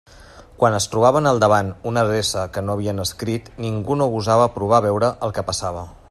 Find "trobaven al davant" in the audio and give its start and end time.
0.93-1.69